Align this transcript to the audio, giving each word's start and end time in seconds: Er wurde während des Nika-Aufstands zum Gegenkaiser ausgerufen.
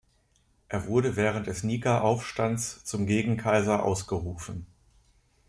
Er 0.67 0.87
wurde 0.87 1.15
während 1.15 1.45
des 1.45 1.63
Nika-Aufstands 1.63 2.83
zum 2.85 3.05
Gegenkaiser 3.05 3.83
ausgerufen. 3.83 4.65